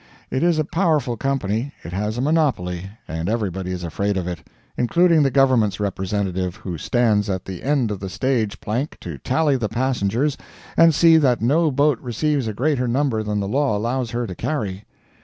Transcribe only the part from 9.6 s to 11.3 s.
passengers and see